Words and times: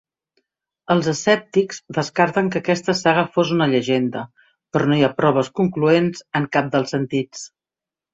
Els 0.93 1.07
escèptics 1.09 1.81
descarten 1.97 2.47
que 2.55 2.61
aquesta 2.63 2.95
saga 3.01 3.25
fos 3.35 3.51
una 3.55 3.67
llegenda, 3.73 4.23
però 4.77 4.87
no 4.93 4.97
hi 5.01 5.05
ha 5.09 5.11
proves 5.21 5.53
concloents 5.61 6.25
en 6.41 6.49
cap 6.57 6.73
dels 6.77 6.95
sentits. 6.97 7.45